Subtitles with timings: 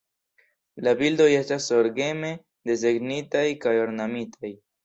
[0.85, 2.33] La bildoj estas zorgeme
[2.71, 4.53] desegnitaj kaj ornamitaj.